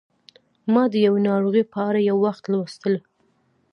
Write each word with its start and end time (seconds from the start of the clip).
ما 0.73 0.83
د 0.91 0.93
یوې 1.05 1.21
ناروغۍ 1.29 1.63
په 1.73 1.79
اړه 1.87 1.99
یو 2.09 2.17
وخت 2.25 2.43
لوستل 2.51 2.93